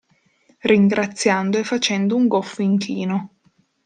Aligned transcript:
Ringraziando 0.63 1.59
e 1.59 1.63
facendo 1.63 2.15
un 2.15 2.25
goffo 2.25 2.63
inchino. 2.63 3.35